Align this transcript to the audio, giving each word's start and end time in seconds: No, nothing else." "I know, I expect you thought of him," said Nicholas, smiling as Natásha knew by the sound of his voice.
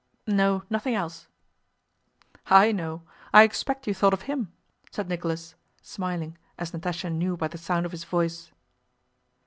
No, 0.25 0.63
nothing 0.67 0.95
else." 0.95 1.27
"I 2.47 2.71
know, 2.71 3.03
I 3.31 3.43
expect 3.43 3.85
you 3.85 3.93
thought 3.93 4.15
of 4.15 4.23
him," 4.23 4.51
said 4.89 5.07
Nicholas, 5.07 5.53
smiling 5.83 6.39
as 6.57 6.71
Natásha 6.71 7.11
knew 7.13 7.37
by 7.37 7.47
the 7.47 7.59
sound 7.59 7.85
of 7.85 7.91
his 7.91 8.05
voice. 8.05 8.49